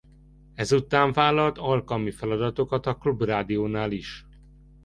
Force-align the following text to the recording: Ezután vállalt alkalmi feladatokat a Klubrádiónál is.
Ezután 0.55 1.11
vállalt 1.13 1.57
alkalmi 1.57 2.11
feladatokat 2.11 2.85
a 2.85 2.95
Klubrádiónál 2.97 3.91
is. 3.91 4.25